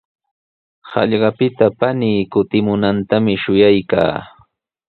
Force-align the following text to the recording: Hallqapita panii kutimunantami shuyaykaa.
Hallqapita 0.93 1.65
panii 1.79 2.17
kutimunantami 2.33 3.33
shuyaykaa. 3.41 4.15